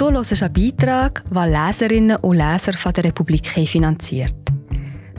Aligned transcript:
Du 0.00 0.10
hörst 0.10 0.42
einen 0.42 0.52
Beitrag, 0.54 1.22
den 1.30 1.52
Leserinnen 1.52 2.16
und 2.16 2.38
Leser 2.38 2.72
von 2.72 2.90
der 2.94 3.04
Republik 3.04 3.46
finanziert. 3.46 4.34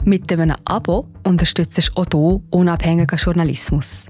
Mit 0.04 0.32
einem 0.32 0.56
Abo 0.64 1.06
unterstützt 1.24 1.92
auch 1.94 2.06
du 2.06 2.42
unabhängigen 2.50 3.16
Journalismus. 3.16 4.06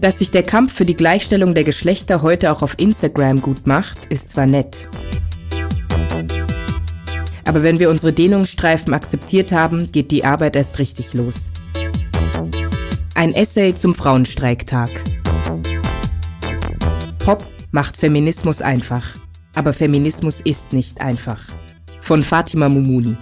Dass 0.00 0.18
sich 0.18 0.30
der 0.30 0.42
Kampf 0.42 0.72
für 0.72 0.86
die 0.86 0.96
Gleichstellung 0.96 1.54
der 1.54 1.64
Geschlechter 1.64 2.22
heute 2.22 2.52
auch 2.52 2.62
auf 2.62 2.74
Instagram 2.78 3.42
gut 3.42 3.66
macht, 3.66 4.06
ist 4.06 4.30
zwar 4.30 4.46
nett. 4.46 4.88
Aber 7.44 7.62
wenn 7.62 7.78
wir 7.78 7.90
unsere 7.90 8.12
Dehnungsstreifen 8.12 8.94
akzeptiert 8.94 9.52
haben, 9.52 9.92
geht 9.92 10.10
die 10.10 10.24
Arbeit 10.24 10.56
erst 10.56 10.78
richtig 10.78 11.12
los. 11.12 11.50
Ein 13.14 13.34
Essay 13.34 13.74
zum 13.74 13.94
Frauenstreiktag. 13.94 14.90
Pop 17.18 17.44
macht 17.70 17.98
Feminismus 17.98 18.62
einfach. 18.62 19.04
Aber 19.54 19.74
Feminismus 19.74 20.40
ist 20.40 20.72
nicht 20.72 21.00
einfach. 21.00 21.42
Von 22.00 22.22
Fatima 22.22 22.70
Mumuni. 22.70 23.16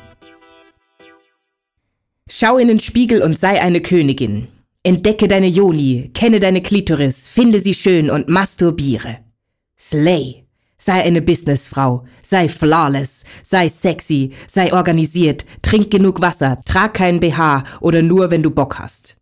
Schau 2.30 2.58
in 2.58 2.68
den 2.68 2.78
Spiegel 2.78 3.22
und 3.22 3.38
sei 3.38 3.60
eine 3.60 3.80
Königin. 3.80 4.48
Entdecke 4.88 5.28
deine 5.28 5.48
Joni, 5.48 6.10
kenne 6.14 6.40
deine 6.40 6.62
Klitoris, 6.62 7.28
finde 7.28 7.60
sie 7.60 7.74
schön 7.74 8.08
und 8.08 8.30
masturbiere. 8.30 9.18
Slay. 9.78 10.46
Sei 10.78 11.02
eine 11.04 11.20
Businessfrau, 11.20 12.06
sei 12.22 12.48
flawless, 12.48 13.24
sei 13.42 13.68
sexy, 13.68 14.32
sei 14.46 14.72
organisiert, 14.72 15.44
trink 15.60 15.90
genug 15.90 16.22
Wasser, 16.22 16.62
trag 16.64 16.94
keinen 16.94 17.20
BH 17.20 17.64
oder 17.80 18.00
nur 18.00 18.30
wenn 18.30 18.42
du 18.42 18.50
Bock 18.50 18.78
hast. 18.78 19.18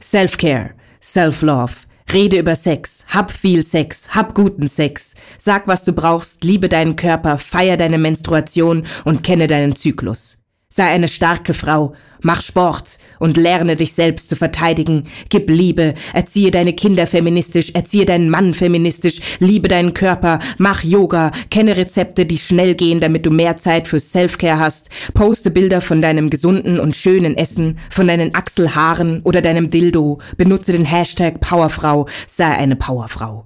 Self-Care, 0.00 0.70
Self-Love, 1.02 1.74
rede 2.10 2.38
über 2.38 2.56
Sex, 2.56 3.04
hab 3.08 3.30
viel 3.30 3.62
Sex, 3.62 4.14
hab 4.14 4.34
guten 4.34 4.66
Sex, 4.66 5.14
sag 5.36 5.68
was 5.68 5.84
du 5.84 5.92
brauchst, 5.92 6.42
liebe 6.42 6.70
deinen 6.70 6.96
Körper, 6.96 7.36
feier 7.36 7.76
deine 7.76 7.98
Menstruation 7.98 8.86
und 9.04 9.22
kenne 9.22 9.46
deinen 9.46 9.76
Zyklus. 9.76 10.41
Sei 10.74 10.84
eine 10.84 11.08
starke 11.08 11.52
Frau, 11.52 11.92
mach 12.22 12.40
Sport 12.40 12.96
und 13.18 13.36
lerne 13.36 13.76
dich 13.76 13.92
selbst 13.92 14.30
zu 14.30 14.36
verteidigen. 14.36 15.04
Gib 15.28 15.50
Liebe, 15.50 15.92
erziehe 16.14 16.50
deine 16.50 16.72
Kinder 16.72 17.06
feministisch, 17.06 17.72
erziehe 17.74 18.06
deinen 18.06 18.30
Mann 18.30 18.54
feministisch, 18.54 19.20
liebe 19.38 19.68
deinen 19.68 19.92
Körper, 19.92 20.38
mach 20.56 20.82
Yoga, 20.82 21.30
kenne 21.50 21.76
Rezepte, 21.76 22.24
die 22.24 22.38
schnell 22.38 22.74
gehen, 22.74 23.00
damit 23.00 23.26
du 23.26 23.30
mehr 23.30 23.58
Zeit 23.58 23.86
für 23.86 24.00
Selfcare 24.00 24.58
hast. 24.58 24.88
Poste 25.12 25.50
Bilder 25.50 25.82
von 25.82 26.00
deinem 26.00 26.30
gesunden 26.30 26.80
und 26.80 26.96
schönen 26.96 27.36
Essen, 27.36 27.78
von 27.90 28.06
deinen 28.06 28.34
Achselhaaren 28.34 29.20
oder 29.24 29.42
deinem 29.42 29.68
Dildo. 29.68 30.20
Benutze 30.38 30.72
den 30.72 30.86
Hashtag 30.86 31.40
Powerfrau, 31.40 32.06
sei 32.26 32.46
eine 32.46 32.76
Powerfrau. 32.76 33.44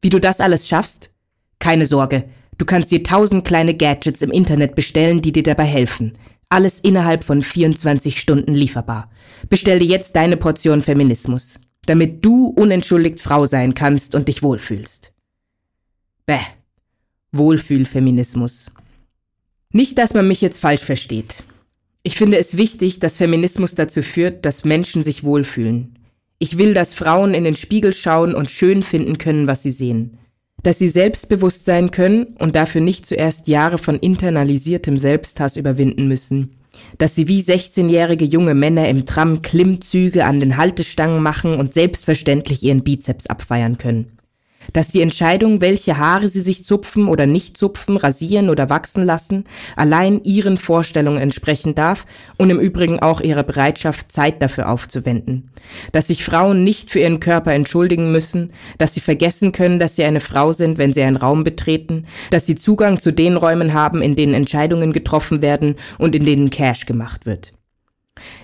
Wie 0.00 0.10
du 0.10 0.18
das 0.18 0.40
alles 0.40 0.66
schaffst? 0.66 1.10
Keine 1.60 1.86
Sorge. 1.86 2.24
Du 2.62 2.66
kannst 2.66 2.92
dir 2.92 3.02
tausend 3.02 3.44
kleine 3.44 3.74
Gadgets 3.74 4.22
im 4.22 4.30
Internet 4.30 4.76
bestellen, 4.76 5.20
die 5.20 5.32
dir 5.32 5.42
dabei 5.42 5.64
helfen. 5.64 6.12
Alles 6.48 6.78
innerhalb 6.78 7.24
von 7.24 7.42
24 7.42 8.20
Stunden 8.20 8.54
lieferbar. 8.54 9.10
Bestell 9.48 9.80
dir 9.80 9.86
jetzt 9.86 10.14
deine 10.14 10.36
Portion 10.36 10.80
Feminismus, 10.80 11.58
damit 11.86 12.24
du 12.24 12.46
unentschuldigt 12.46 13.20
Frau 13.20 13.46
sein 13.46 13.74
kannst 13.74 14.14
und 14.14 14.28
dich 14.28 14.44
wohlfühlst. 14.44 15.12
Bäh. 16.24 16.38
Wohlfühlfeminismus. 17.32 18.70
Nicht, 19.72 19.98
dass 19.98 20.14
man 20.14 20.28
mich 20.28 20.40
jetzt 20.40 20.60
falsch 20.60 20.82
versteht. 20.82 21.42
Ich 22.04 22.16
finde 22.16 22.38
es 22.38 22.56
wichtig, 22.56 23.00
dass 23.00 23.16
Feminismus 23.16 23.74
dazu 23.74 24.02
führt, 24.02 24.46
dass 24.46 24.64
Menschen 24.64 25.02
sich 25.02 25.24
wohlfühlen. 25.24 25.98
Ich 26.38 26.58
will, 26.58 26.74
dass 26.74 26.94
Frauen 26.94 27.34
in 27.34 27.42
den 27.42 27.56
Spiegel 27.56 27.92
schauen 27.92 28.36
und 28.36 28.52
schön 28.52 28.84
finden 28.84 29.18
können, 29.18 29.48
was 29.48 29.64
sie 29.64 29.72
sehen 29.72 30.16
dass 30.62 30.78
sie 30.78 30.88
selbstbewusst 30.88 31.64
sein 31.64 31.90
können 31.90 32.24
und 32.38 32.56
dafür 32.56 32.80
nicht 32.80 33.06
zuerst 33.06 33.48
Jahre 33.48 33.78
von 33.78 33.98
internalisiertem 33.98 34.98
Selbsthass 34.98 35.56
überwinden 35.56 36.08
müssen, 36.08 36.56
dass 36.98 37.14
sie 37.14 37.28
wie 37.28 37.40
16-jährige 37.40 38.24
junge 38.24 38.54
Männer 38.54 38.88
im 38.88 39.04
Tram 39.04 39.42
Klimmzüge 39.42 40.24
an 40.24 40.40
den 40.40 40.56
Haltestangen 40.56 41.22
machen 41.22 41.54
und 41.54 41.74
selbstverständlich 41.74 42.62
ihren 42.62 42.84
Bizeps 42.84 43.26
abfeiern 43.26 43.78
können 43.78 44.06
dass 44.72 44.88
die 44.88 45.02
Entscheidung, 45.02 45.60
welche 45.60 45.98
Haare 45.98 46.28
sie 46.28 46.40
sich 46.40 46.64
zupfen 46.64 47.08
oder 47.08 47.26
nicht 47.26 47.56
zupfen, 47.56 47.96
rasieren 47.96 48.50
oder 48.50 48.70
wachsen 48.70 49.04
lassen, 49.04 49.44
allein 49.76 50.22
ihren 50.24 50.56
Vorstellungen 50.56 51.20
entsprechen 51.20 51.74
darf 51.74 52.06
und 52.38 52.50
im 52.50 52.60
Übrigen 52.60 53.00
auch 53.00 53.20
ihrer 53.20 53.42
Bereitschaft, 53.42 54.12
Zeit 54.12 54.42
dafür 54.42 54.68
aufzuwenden. 54.68 55.50
Dass 55.92 56.08
sich 56.08 56.24
Frauen 56.24 56.64
nicht 56.64 56.90
für 56.90 57.00
ihren 57.00 57.20
Körper 57.20 57.52
entschuldigen 57.52 58.12
müssen, 58.12 58.52
dass 58.78 58.94
sie 58.94 59.00
vergessen 59.00 59.52
können, 59.52 59.78
dass 59.78 59.96
sie 59.96 60.04
eine 60.04 60.20
Frau 60.20 60.52
sind, 60.52 60.78
wenn 60.78 60.92
sie 60.92 61.02
einen 61.02 61.16
Raum 61.16 61.44
betreten, 61.44 62.06
dass 62.30 62.46
sie 62.46 62.56
Zugang 62.56 62.98
zu 62.98 63.12
den 63.12 63.36
Räumen 63.36 63.72
haben, 63.72 64.02
in 64.02 64.16
denen 64.16 64.34
Entscheidungen 64.34 64.92
getroffen 64.92 65.42
werden 65.42 65.76
und 65.98 66.14
in 66.14 66.24
denen 66.24 66.50
Cash 66.50 66.86
gemacht 66.86 67.26
wird. 67.26 67.52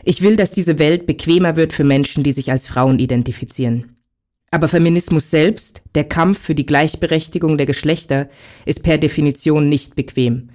Ich 0.04 0.22
will, 0.22 0.36
dass 0.36 0.52
diese 0.52 0.78
Welt 0.78 1.06
bequemer 1.06 1.56
wird 1.56 1.72
für 1.72 1.84
Menschen, 1.84 2.22
die 2.22 2.32
sich 2.32 2.50
als 2.50 2.66
Frauen 2.66 2.98
identifizieren. 2.98 3.97
Aber 4.50 4.68
Feminismus 4.68 5.30
selbst, 5.30 5.82
der 5.94 6.04
Kampf 6.04 6.38
für 6.38 6.54
die 6.54 6.66
Gleichberechtigung 6.66 7.58
der 7.58 7.66
Geschlechter, 7.66 8.28
ist 8.64 8.82
per 8.82 8.98
Definition 8.98 9.68
nicht 9.68 9.94
bequem. 9.94 10.50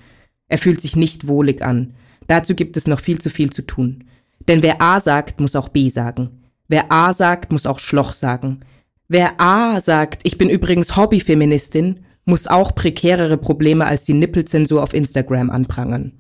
Er 0.47 0.57
fühlt 0.57 0.81
sich 0.81 0.95
nicht 0.95 1.27
wohlig 1.27 1.61
an. 1.61 1.93
Dazu 2.27 2.55
gibt 2.55 2.77
es 2.77 2.87
noch 2.87 2.99
viel 2.99 3.19
zu 3.19 3.29
viel 3.29 3.51
zu 3.51 3.61
tun. 3.61 4.05
Denn 4.47 4.63
wer 4.63 4.81
A 4.81 4.99
sagt, 4.99 5.39
muss 5.39 5.55
auch 5.55 5.69
B 5.69 5.89
sagen. 5.89 6.43
Wer 6.67 6.91
A 6.91 7.13
sagt, 7.13 7.51
muss 7.51 7.65
auch 7.65 7.79
Schloch 7.79 8.13
sagen. 8.13 8.61
Wer 9.07 9.39
A 9.39 9.79
sagt, 9.79 10.21
ich 10.23 10.37
bin 10.37 10.49
übrigens 10.49 10.95
Hobbyfeministin, 10.95 12.05
muss 12.25 12.47
auch 12.47 12.73
prekärere 12.73 13.37
Probleme 13.37 13.85
als 13.85 14.05
die 14.05 14.13
Nippelzensur 14.13 14.81
auf 14.81 14.93
Instagram 14.93 15.49
anprangern. 15.49 16.13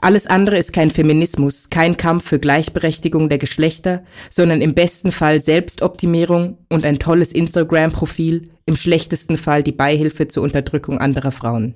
Alles 0.00 0.26
andere 0.26 0.58
ist 0.58 0.72
kein 0.72 0.90
Feminismus, 0.90 1.70
kein 1.70 1.96
Kampf 1.96 2.28
für 2.28 2.38
Gleichberechtigung 2.38 3.28
der 3.28 3.38
Geschlechter, 3.38 4.04
sondern 4.30 4.60
im 4.60 4.74
besten 4.74 5.12
Fall 5.12 5.40
Selbstoptimierung 5.40 6.58
und 6.68 6.84
ein 6.84 6.98
tolles 6.98 7.32
Instagram-Profil, 7.32 8.50
im 8.66 8.76
schlechtesten 8.76 9.36
Fall 9.36 9.62
die 9.62 9.72
Beihilfe 9.72 10.28
zur 10.28 10.42
Unterdrückung 10.42 10.98
anderer 10.98 11.32
Frauen. 11.32 11.74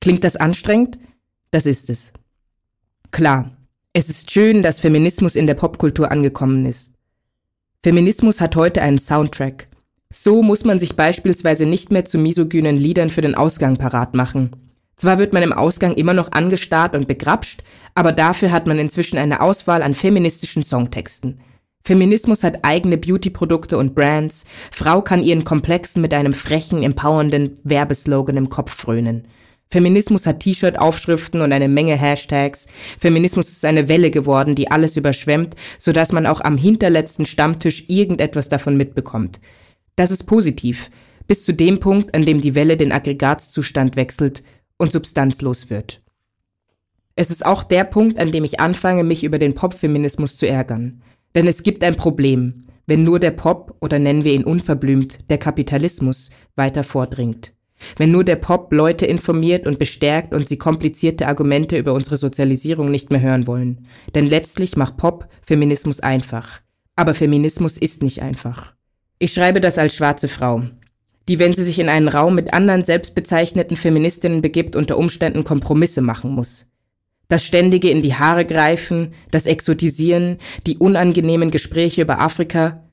Klingt 0.00 0.24
das 0.24 0.36
anstrengend? 0.36 0.98
Das 1.50 1.66
ist 1.66 1.90
es. 1.90 2.12
Klar, 3.12 3.56
es 3.92 4.08
ist 4.08 4.30
schön, 4.30 4.62
dass 4.62 4.80
Feminismus 4.80 5.36
in 5.36 5.46
der 5.46 5.54
Popkultur 5.54 6.10
angekommen 6.10 6.66
ist. 6.66 6.94
Feminismus 7.82 8.40
hat 8.40 8.56
heute 8.56 8.80
einen 8.80 8.98
Soundtrack. 8.98 9.68
So 10.10 10.42
muss 10.42 10.64
man 10.64 10.78
sich 10.78 10.96
beispielsweise 10.96 11.66
nicht 11.66 11.90
mehr 11.90 12.04
zu 12.04 12.18
misogynen 12.18 12.76
Liedern 12.76 13.10
für 13.10 13.22
den 13.22 13.34
Ausgang 13.34 13.76
parat 13.76 14.14
machen. 14.14 14.50
Zwar 15.02 15.18
wird 15.18 15.32
man 15.32 15.42
im 15.42 15.52
Ausgang 15.52 15.94
immer 15.94 16.14
noch 16.14 16.30
angestarrt 16.30 16.94
und 16.94 17.08
begrapscht, 17.08 17.64
aber 17.92 18.12
dafür 18.12 18.52
hat 18.52 18.68
man 18.68 18.78
inzwischen 18.78 19.18
eine 19.18 19.40
Auswahl 19.40 19.82
an 19.82 19.96
feministischen 19.96 20.62
Songtexten. 20.62 21.40
Feminismus 21.82 22.44
hat 22.44 22.60
eigene 22.62 22.96
Beauty-Produkte 22.98 23.78
und 23.78 23.96
Brands. 23.96 24.44
Frau 24.70 25.02
kann 25.02 25.24
ihren 25.24 25.42
Komplexen 25.42 26.02
mit 26.02 26.14
einem 26.14 26.32
frechen, 26.32 26.84
empowernden 26.84 27.58
Werbeslogan 27.64 28.36
im 28.36 28.48
Kopf 28.48 28.76
frönen. 28.76 29.26
Feminismus 29.72 30.24
hat 30.24 30.38
T-Shirt-Aufschriften 30.38 31.40
und 31.40 31.52
eine 31.52 31.66
Menge 31.66 31.96
Hashtags. 31.96 32.68
Feminismus 33.00 33.48
ist 33.48 33.64
eine 33.64 33.88
Welle 33.88 34.12
geworden, 34.12 34.54
die 34.54 34.70
alles 34.70 34.96
überschwemmt, 34.96 35.56
sodass 35.78 36.12
man 36.12 36.26
auch 36.26 36.42
am 36.42 36.56
hinterletzten 36.56 37.26
Stammtisch 37.26 37.86
irgendetwas 37.88 38.48
davon 38.48 38.76
mitbekommt. 38.76 39.40
Das 39.96 40.12
ist 40.12 40.28
positiv, 40.28 40.92
bis 41.26 41.44
zu 41.44 41.52
dem 41.52 41.80
Punkt, 41.80 42.14
an 42.14 42.24
dem 42.24 42.40
die 42.40 42.54
Welle 42.54 42.76
den 42.76 42.92
Aggregatzustand 42.92 43.96
wechselt 43.96 44.44
und 44.78 44.92
substanzlos 44.92 45.70
wird. 45.70 46.02
Es 47.14 47.30
ist 47.30 47.44
auch 47.44 47.62
der 47.62 47.84
Punkt, 47.84 48.18
an 48.18 48.32
dem 48.32 48.44
ich 48.44 48.60
anfange, 48.60 49.04
mich 49.04 49.22
über 49.24 49.38
den 49.38 49.54
Popfeminismus 49.54 50.36
zu 50.36 50.48
ärgern. 50.48 51.02
Denn 51.34 51.46
es 51.46 51.62
gibt 51.62 51.84
ein 51.84 51.96
Problem, 51.96 52.66
wenn 52.86 53.04
nur 53.04 53.20
der 53.20 53.30
Pop, 53.30 53.76
oder 53.80 53.98
nennen 53.98 54.24
wir 54.24 54.32
ihn 54.32 54.44
unverblümt, 54.44 55.30
der 55.30 55.38
Kapitalismus, 55.38 56.30
weiter 56.56 56.84
vordringt. 56.84 57.52
Wenn 57.96 58.12
nur 58.12 58.24
der 58.24 58.36
Pop 58.36 58.72
Leute 58.72 59.06
informiert 59.06 59.66
und 59.66 59.78
bestärkt 59.78 60.34
und 60.34 60.48
sie 60.48 60.56
komplizierte 60.56 61.26
Argumente 61.26 61.76
über 61.76 61.92
unsere 61.92 62.16
Sozialisierung 62.16 62.90
nicht 62.90 63.10
mehr 63.10 63.20
hören 63.20 63.46
wollen. 63.46 63.86
Denn 64.14 64.26
letztlich 64.26 64.76
macht 64.76 64.96
Pop 64.96 65.28
Feminismus 65.42 66.00
einfach. 66.00 66.60
Aber 66.96 67.14
Feminismus 67.14 67.78
ist 67.78 68.02
nicht 68.02 68.22
einfach. 68.22 68.74
Ich 69.18 69.32
schreibe 69.32 69.60
das 69.60 69.78
als 69.78 69.94
schwarze 69.94 70.28
Frau 70.28 70.62
die, 71.28 71.38
wenn 71.38 71.52
sie 71.52 71.64
sich 71.64 71.78
in 71.78 71.88
einen 71.88 72.08
Raum 72.08 72.34
mit 72.34 72.52
anderen 72.52 72.84
selbstbezeichneten 72.84 73.76
Feministinnen 73.76 74.42
begibt, 74.42 74.76
unter 74.76 74.98
Umständen 74.98 75.44
Kompromisse 75.44 76.02
machen 76.02 76.32
muss. 76.32 76.68
Das 77.28 77.44
ständige 77.44 77.88
in 77.88 78.02
die 78.02 78.14
Haare 78.14 78.44
greifen, 78.44 79.14
das 79.30 79.46
Exotisieren, 79.46 80.38
die 80.66 80.76
unangenehmen 80.76 81.50
Gespräche 81.50 82.02
über 82.02 82.20
Afrika. 82.20 82.88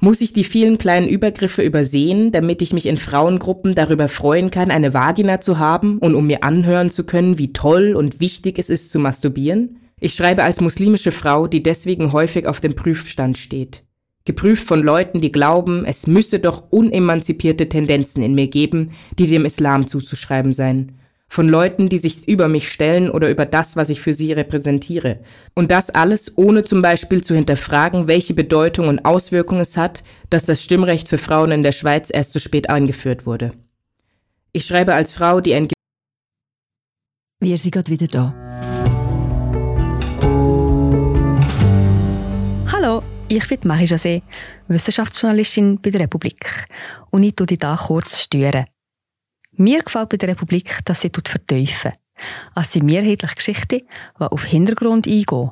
Muss 0.00 0.20
ich 0.20 0.32
die 0.32 0.44
vielen 0.44 0.78
kleinen 0.78 1.08
Übergriffe 1.08 1.62
übersehen, 1.62 2.32
damit 2.32 2.62
ich 2.62 2.72
mich 2.72 2.86
in 2.86 2.96
Frauengruppen 2.96 3.74
darüber 3.74 4.08
freuen 4.08 4.50
kann, 4.50 4.70
eine 4.70 4.94
Vagina 4.94 5.40
zu 5.40 5.58
haben 5.58 5.98
und 5.98 6.14
um 6.14 6.26
mir 6.26 6.42
anhören 6.42 6.90
zu 6.90 7.04
können, 7.04 7.38
wie 7.38 7.52
toll 7.52 7.94
und 7.94 8.18
wichtig 8.18 8.58
es 8.58 8.70
ist 8.70 8.90
zu 8.90 8.98
masturbieren? 8.98 9.76
Ich 10.00 10.14
schreibe 10.14 10.42
als 10.42 10.60
muslimische 10.60 11.12
Frau, 11.12 11.46
die 11.46 11.62
deswegen 11.62 12.12
häufig 12.12 12.46
auf 12.46 12.60
dem 12.60 12.74
Prüfstand 12.74 13.38
steht. 13.38 13.84
Geprüft 14.24 14.66
von 14.66 14.82
Leuten, 14.82 15.20
die 15.20 15.30
glauben, 15.30 15.84
es 15.84 16.06
müsse 16.06 16.38
doch 16.38 16.70
unemanzipierte 16.70 17.68
Tendenzen 17.68 18.22
in 18.22 18.34
mir 18.34 18.48
geben, 18.48 18.92
die 19.18 19.26
dem 19.26 19.44
Islam 19.44 19.86
zuzuschreiben 19.86 20.52
seien 20.52 20.98
von 21.34 21.48
Leuten, 21.48 21.88
die 21.88 21.98
sich 21.98 22.28
über 22.28 22.46
mich 22.46 22.68
stellen 22.68 23.10
oder 23.10 23.28
über 23.28 23.44
das, 23.44 23.74
was 23.74 23.90
ich 23.90 24.00
für 24.00 24.12
sie 24.12 24.32
repräsentiere. 24.32 25.18
Und 25.54 25.72
das 25.72 25.90
alles 25.90 26.38
ohne 26.38 26.62
zum 26.62 26.80
Beispiel 26.80 27.24
zu 27.24 27.34
hinterfragen, 27.34 28.06
welche 28.06 28.34
Bedeutung 28.34 28.86
und 28.86 29.04
Auswirkung 29.04 29.58
es 29.58 29.76
hat, 29.76 30.04
dass 30.30 30.44
das 30.44 30.62
Stimmrecht 30.62 31.08
für 31.08 31.18
Frauen 31.18 31.50
in 31.50 31.64
der 31.64 31.72
Schweiz 31.72 32.10
erst 32.12 32.34
so 32.34 32.38
spät 32.38 32.70
eingeführt 32.70 33.26
wurde. 33.26 33.50
Ich 34.52 34.64
schreibe 34.64 34.94
als 34.94 35.12
Frau, 35.12 35.40
die 35.40 35.54
ein 35.54 35.68
Wir 37.40 37.58
sind 37.58 37.72
gerade 37.72 37.90
wieder 37.90 38.06
da. 38.06 38.93
Ich 43.36 43.48
bin 43.48 43.60
Marie-José, 43.64 44.22
Wissenschaftsjournalistin 44.68 45.80
bei 45.80 45.90
der 45.90 46.02
Republik. 46.02 46.66
Und 47.10 47.22
ich 47.22 47.34
tue 47.34 47.46
dich 47.46 47.58
hier 47.60 47.76
kurz 47.76 48.20
stören. 48.20 48.66
Mir 49.52 49.82
gefällt 49.82 50.08
bei 50.08 50.16
der 50.16 50.30
Republik, 50.30 50.80
dass 50.84 51.00
sie 51.00 51.10
vertiefen. 51.10 51.92
Es 52.54 52.72
sind 52.72 52.86
mehrheitlich 52.86 53.34
Geschichten, 53.34 53.80
die 54.18 54.24
auf 54.24 54.44
Hintergrund 54.44 55.06
eingehen. 55.06 55.50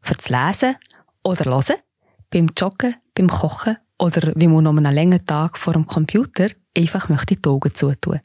Für 0.00 0.14
das 0.14 0.28
Lesen 0.30 0.76
oder 1.22 1.44
Hören, 1.44 1.76
beim 2.30 2.48
Joggen, 2.56 2.96
beim 3.14 3.28
Kochen 3.28 3.76
oder 3.98 4.32
wie 4.34 4.48
man 4.48 4.64
noch 4.64 4.76
einen 4.76 4.94
langen 4.94 5.24
Tag 5.24 5.58
vor 5.58 5.74
dem 5.74 5.86
Computer 5.86 6.48
einfach 6.76 7.08
möchte 7.08 7.36
die 7.36 7.48
Augen 7.48 7.74
zutun. 7.74 8.20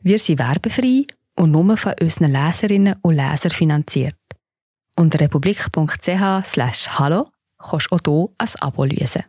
Wir 0.00 0.18
sind 0.18 0.38
werbefrei 0.38 1.06
und 1.36 1.50
nur 1.50 1.76
von 1.76 1.94
unseren 2.00 2.32
Leserinnen 2.32 2.96
und 3.02 3.16
Lesern 3.16 3.50
finanziert. 3.50 4.16
Unter 4.96 5.20
republik.ch 5.20 6.44
slash 6.44 6.88
hallo 6.98 7.33
kannst 7.68 7.90
du 7.90 7.96
auch 7.96 8.00
hier 8.04 8.28
ein 8.38 8.48
Abo 8.60 8.84
lösen. 8.84 9.24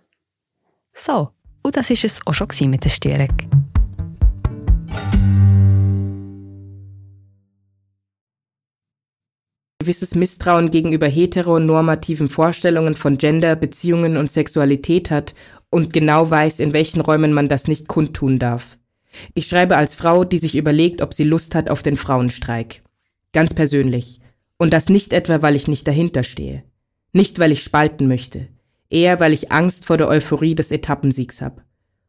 So, 0.94 1.30
und 1.64 1.76
das 1.76 1.90
war 1.90 1.98
es 2.04 2.20
auch 2.26 2.34
schon 2.34 2.70
mit 2.70 2.84
der 2.84 2.90
Störung. 2.90 3.36
gewisses 9.86 10.16
Misstrauen 10.16 10.72
gegenüber 10.72 11.08
heteronormativen 11.08 12.28
Vorstellungen 12.28 12.96
von 12.96 13.20
Gender, 13.20 13.56
Beziehungen 13.56 14.18
und 14.18 14.32
Sexualität 14.32 15.12
hat 15.12 15.36
und 15.70 15.94
genau 15.94 16.28
weiß, 16.28 16.60
in 16.60 16.74
welchen 16.74 17.02
Räumen 17.02 17.34
man 17.34 17.50
das 17.50 17.68
nicht 17.68 17.88
kundtun 17.88 18.40
darf. 18.40 18.80
Ich 19.36 19.48
schreibe 19.48 19.78
als 19.78 19.94
Frau, 19.94 20.24
die 20.24 20.40
sich 20.40 20.56
überlegt, 20.56 21.04
ob 21.04 21.14
sie 21.14 21.24
Lust 21.24 21.54
hat 21.54 21.70
auf 21.70 21.84
den 21.84 21.98
Frauenstreik. 21.98 22.82
Ganz 23.32 23.54
persönlich. 23.54 24.22
Und 24.58 24.74
das 24.74 24.90
nicht 24.90 25.14
etwa, 25.14 25.44
weil 25.44 25.56
ich 25.56 25.68
nicht 25.68 25.88
dahinter 25.88 26.24
stehe. 26.24 26.64
Nicht, 27.16 27.40
weil 27.40 27.54
ich 27.54 27.64
spalten 27.64 28.10
möchte. 28.10 28.50
Eher, 28.90 29.22
weil 29.22 29.32
ich 29.32 29.50
Angst 29.50 29.86
vor 29.86 29.96
der 29.96 30.10
Euphorie 30.10 30.54
des 30.54 30.70
Etappensiegs 30.70 31.42
habe. 31.42 31.62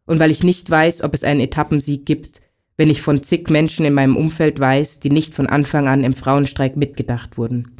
Und 0.05 0.19
weil 0.19 0.33
ich 0.33 0.43
nicht 0.43 0.69
weiß, 0.69 1.03
ob 1.03 1.15
es 1.15 1.23
einen 1.23 1.39
Etappensieg 1.39 2.05
gibt, 2.05 2.41
wenn 2.77 2.91
ich 2.91 3.03
von 3.03 3.23
zig 3.23 3.49
Menschen 3.49 3.87
in 3.87 3.95
meinem 3.95 4.17
Umfeld 4.17 4.59
weiß, 4.59 4.99
die 4.99 5.11
nicht 5.11 5.33
von 5.33 5.47
Anfang 5.47 5.87
an 5.87 6.03
im 6.03 6.13
Frauenstreik 6.13 6.77
mitgedacht 6.77 7.39
wurden, 7.39 7.77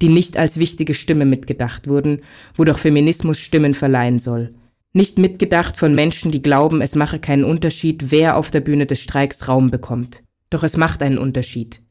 die 0.00 0.08
nicht 0.08 0.36
als 0.36 0.60
wichtige 0.60 0.94
Stimme 0.94 1.24
mitgedacht 1.24 1.88
wurden, 1.88 2.20
wo 2.54 2.62
doch 2.62 2.78
Feminismus 2.78 3.40
Stimmen 3.40 3.74
verleihen 3.74 4.20
soll. 4.20 4.54
Nicht 4.92 5.18
mitgedacht 5.18 5.76
von 5.76 5.96
Menschen, 5.96 6.30
die 6.30 6.42
glauben, 6.42 6.80
es 6.80 6.94
mache 6.94 7.18
keinen 7.18 7.42
Unterschied, 7.42 8.12
wer 8.12 8.36
auf 8.36 8.52
der 8.52 8.60
Bühne 8.60 8.86
des 8.86 9.00
Streiks 9.00 9.48
Raum 9.48 9.72
bekommt. 9.72 10.22
Doch 10.48 10.62
es 10.62 10.76
macht 10.76 11.02
einen 11.02 11.18
Unterschied. 11.18 11.82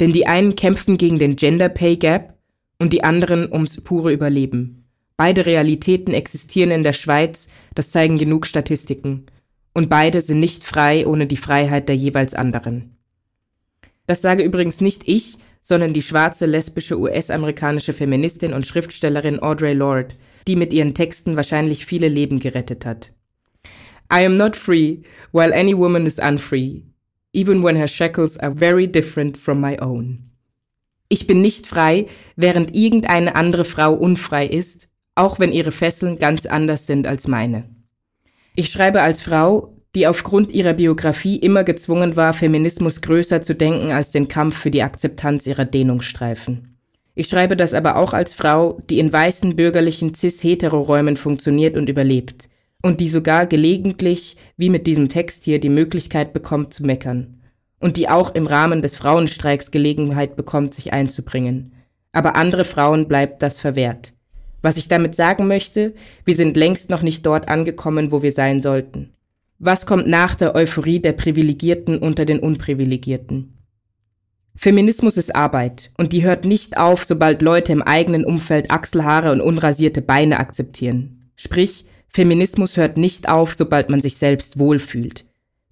Denn 0.00 0.14
die 0.14 0.26
einen 0.26 0.56
kämpfen 0.56 0.96
gegen 0.96 1.18
den 1.18 1.36
Gender 1.36 1.68
Pay 1.68 1.98
Gap 1.98 2.39
und 2.80 2.92
die 2.92 3.04
anderen 3.04 3.52
ums 3.52 3.80
pure 3.80 4.12
Überleben. 4.12 4.84
Beide 5.16 5.46
Realitäten 5.46 6.14
existieren 6.14 6.72
in 6.72 6.82
der 6.82 6.94
Schweiz, 6.94 7.50
das 7.74 7.92
zeigen 7.92 8.18
genug 8.18 8.46
Statistiken 8.46 9.26
und 9.72 9.88
beide 9.88 10.20
sind 10.20 10.40
nicht 10.40 10.64
frei 10.64 11.06
ohne 11.06 11.26
die 11.26 11.36
Freiheit 11.36 11.88
der 11.88 11.96
jeweils 11.96 12.34
anderen. 12.34 12.96
Das 14.06 14.22
sage 14.22 14.42
übrigens 14.42 14.80
nicht 14.80 15.02
ich, 15.06 15.38
sondern 15.60 15.92
die 15.92 16.02
schwarze 16.02 16.46
lesbische 16.46 16.98
US-amerikanische 16.98 17.92
Feministin 17.92 18.54
und 18.54 18.66
Schriftstellerin 18.66 19.40
Audre 19.40 19.74
Lorde, 19.74 20.16
die 20.48 20.56
mit 20.56 20.72
ihren 20.72 20.94
Texten 20.94 21.36
wahrscheinlich 21.36 21.86
viele 21.86 22.08
Leben 22.08 22.40
gerettet 22.40 22.86
hat. 22.86 23.12
I 24.12 24.24
am 24.24 24.36
not 24.36 24.56
free, 24.56 25.02
while 25.32 25.54
any 25.54 25.76
woman 25.76 26.06
is 26.06 26.18
unfree, 26.18 26.82
even 27.32 27.62
when 27.62 27.76
her 27.76 27.86
shackles 27.86 28.36
are 28.38 28.52
very 28.52 28.88
different 28.88 29.36
from 29.36 29.60
my 29.60 29.78
own. 29.78 30.30
Ich 31.12 31.26
bin 31.26 31.42
nicht 31.42 31.66
frei, 31.66 32.06
während 32.36 32.76
irgendeine 32.76 33.34
andere 33.34 33.64
Frau 33.64 33.92
unfrei 33.92 34.46
ist, 34.46 34.90
auch 35.16 35.40
wenn 35.40 35.52
ihre 35.52 35.72
Fesseln 35.72 36.16
ganz 36.16 36.46
anders 36.46 36.86
sind 36.86 37.08
als 37.08 37.26
meine. 37.26 37.64
Ich 38.54 38.68
schreibe 38.70 39.02
als 39.02 39.20
Frau, 39.20 39.76
die 39.96 40.06
aufgrund 40.06 40.52
ihrer 40.52 40.74
Biografie 40.74 41.34
immer 41.34 41.64
gezwungen 41.64 42.14
war, 42.14 42.32
Feminismus 42.32 43.00
größer 43.00 43.42
zu 43.42 43.56
denken 43.56 43.90
als 43.90 44.12
den 44.12 44.28
Kampf 44.28 44.56
für 44.56 44.70
die 44.70 44.84
Akzeptanz 44.84 45.48
ihrer 45.48 45.64
Dehnungsstreifen. 45.64 46.78
Ich 47.16 47.26
schreibe 47.26 47.56
das 47.56 47.74
aber 47.74 47.96
auch 47.96 48.14
als 48.14 48.34
Frau, 48.34 48.80
die 48.88 49.00
in 49.00 49.12
weißen 49.12 49.56
bürgerlichen 49.56 50.14
cis-hetero-Räumen 50.14 51.16
funktioniert 51.16 51.76
und 51.76 51.88
überlebt 51.88 52.48
und 52.82 53.00
die 53.00 53.08
sogar 53.08 53.46
gelegentlich, 53.46 54.36
wie 54.56 54.70
mit 54.70 54.86
diesem 54.86 55.08
Text 55.08 55.42
hier, 55.42 55.58
die 55.58 55.70
Möglichkeit 55.70 56.32
bekommt 56.32 56.72
zu 56.72 56.86
meckern 56.86 57.39
und 57.80 57.96
die 57.96 58.08
auch 58.08 58.34
im 58.34 58.46
Rahmen 58.46 58.82
des 58.82 58.96
Frauenstreiks 58.96 59.70
Gelegenheit 59.70 60.36
bekommt, 60.36 60.74
sich 60.74 60.92
einzubringen. 60.92 61.72
Aber 62.12 62.36
andere 62.36 62.64
Frauen 62.64 63.08
bleibt 63.08 63.42
das 63.42 63.58
verwehrt. 63.58 64.12
Was 64.62 64.76
ich 64.76 64.88
damit 64.88 65.16
sagen 65.16 65.48
möchte, 65.48 65.94
wir 66.24 66.34
sind 66.34 66.56
längst 66.56 66.90
noch 66.90 67.02
nicht 67.02 67.24
dort 67.24 67.48
angekommen, 67.48 68.12
wo 68.12 68.22
wir 68.22 68.32
sein 68.32 68.60
sollten. 68.60 69.14
Was 69.58 69.86
kommt 69.86 70.06
nach 70.06 70.34
der 70.34 70.54
Euphorie 70.54 71.00
der 71.00 71.12
Privilegierten 71.12 71.98
unter 71.98 72.24
den 72.24 72.38
Unprivilegierten? 72.38 73.56
Feminismus 74.56 75.16
ist 75.16 75.34
Arbeit 75.34 75.90
und 75.96 76.12
die 76.12 76.22
hört 76.22 76.44
nicht 76.44 76.76
auf, 76.76 77.04
sobald 77.04 77.40
Leute 77.40 77.72
im 77.72 77.82
eigenen 77.82 78.24
Umfeld 78.24 78.70
Achselhaare 78.70 79.32
und 79.32 79.40
unrasierte 79.40 80.02
Beine 80.02 80.38
akzeptieren. 80.38 81.30
Sprich, 81.36 81.86
Feminismus 82.08 82.76
hört 82.76 82.98
nicht 82.98 83.28
auf, 83.28 83.54
sobald 83.54 83.88
man 83.88 84.02
sich 84.02 84.18
selbst 84.18 84.58
wohlfühlt. 84.58 85.24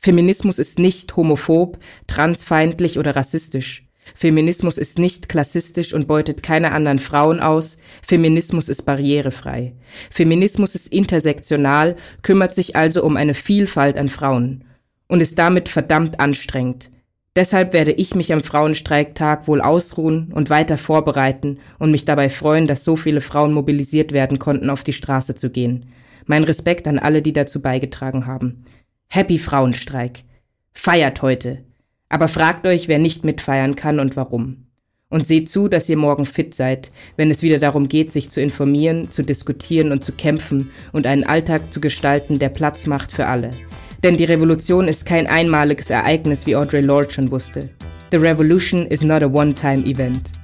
Feminismus 0.09 0.59
ist 0.59 0.79
nicht 0.79 1.15
homophob, 1.17 1.77
transfeindlich 2.07 2.99
oder 2.99 3.15
rassistisch. 3.15 3.87
Feminismus 4.15 4.79
ist 4.79 4.99
nicht 4.99 5.29
klassistisch 5.29 5.93
und 5.93 6.09
beutet 6.09 6.43
keine 6.43 6.73
anderen 6.73 6.99
Frauen 6.99 7.41
aus. 7.41 7.77
Feminismus 8.01 8.71
ist 8.71 8.87
barrierefrei. 8.87 9.75
Feminismus 10.11 10.75
ist 10.75 10.91
intersektional, 10.91 11.97
kümmert 12.23 12.55
sich 12.55 12.75
also 12.75 13.05
um 13.05 13.19
eine 13.19 13.35
Vielfalt 13.35 13.99
an 13.99 14.09
Frauen 14.09 14.65
und 15.09 15.21
ist 15.21 15.39
damit 15.39 15.69
verdammt 15.69 16.21
anstrengend. 16.21 16.91
Deshalb 17.37 17.75
werde 17.75 17.93
ich 17.93 18.15
mich 18.15 18.33
am 18.33 18.41
Frauenstreiktag 18.41 19.47
wohl 19.47 19.61
ausruhen 19.61 20.33
und 20.33 20.49
weiter 20.49 20.79
vorbereiten 20.79 21.59
und 21.79 21.91
mich 21.91 22.07
dabei 22.07 22.31
freuen, 22.31 22.67
dass 22.67 22.83
so 22.83 22.97
viele 22.97 23.21
Frauen 23.21 23.53
mobilisiert 23.53 24.13
werden 24.13 24.39
konnten, 24.39 24.71
auf 24.71 24.85
die 24.85 24.95
Straße 24.95 25.35
zu 25.35 25.51
gehen. 25.51 25.93
Mein 26.25 26.45
Respekt 26.45 26.89
an 26.89 26.99
alle, 26.99 27.21
die 27.21 27.35
dazu 27.35 27.61
beigetragen 27.61 28.25
haben. 28.25 28.65
Happy 29.11 29.39
Frauenstreik. 29.39 30.25
Feiert 30.75 31.23
heute. 31.23 31.65
Aber 32.11 32.29
fragt 32.29 32.67
euch, 32.67 32.89
wer 32.89 32.99
nicht 32.99 33.25
mitfeiern 33.25 33.75
kann 33.75 34.01
und 34.01 34.17
warum. 34.17 34.67
Und 35.09 35.27
seht 35.27 35.49
zu, 35.49 35.69
dass 35.69 35.89
ihr 35.89 35.97
morgen 35.97 36.27
fit 36.27 36.55
seid, 36.55 36.93
wenn 37.17 37.31
es 37.31 37.43
wieder 37.43 37.59
darum 37.59 37.89
geht, 37.89 38.13
sich 38.13 38.29
zu 38.29 38.43
informieren, 38.43 39.11
zu 39.11 39.23
diskutieren 39.23 39.93
und 39.93 40.05
zu 40.05 40.13
kämpfen 40.13 40.71
und 40.93 41.07
einen 41.07 41.25
Alltag 41.25 41.73
zu 41.73 41.81
gestalten, 41.81 42.39
der 42.39 42.51
Platz 42.51 42.87
macht 42.87 43.11
für 43.11 43.25
alle. 43.25 43.49
Denn 44.03 44.19
die 44.19 44.25
Revolution 44.25 44.87
ist 44.87 45.07
kein 45.07 45.27
einmaliges 45.27 45.89
Ereignis, 45.89 46.45
wie 46.45 46.55
Audre 46.57 46.83
Lorde 46.83 47.11
schon 47.11 47.31
wusste. 47.31 47.71
The 48.11 48.19
revolution 48.19 48.85
is 48.87 49.03
not 49.03 49.23
a 49.23 49.27
one-time 49.27 49.87
event. 49.87 50.38